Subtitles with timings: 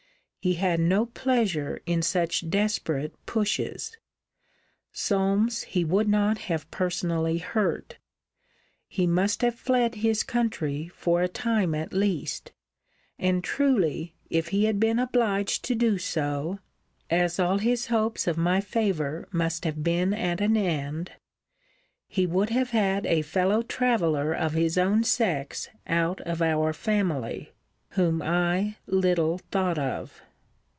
[0.43, 3.95] He had no pleasure in such desperate pushes.
[4.91, 7.99] Solmes he would not have personally hurt.
[8.87, 12.53] He must have fled his country, for a time at least:
[13.19, 16.57] and, truly, if he had been obliged to do so,
[17.11, 21.11] (as all his hopes of my favour must have been at an end,)
[22.07, 27.51] he would have had a fellow traveller of his own sex out of our family,
[27.89, 30.23] whom I little thought of.